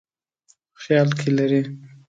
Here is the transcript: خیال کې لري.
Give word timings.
خیال 0.81 1.09
کې 1.19 1.29
لري. 1.37 1.61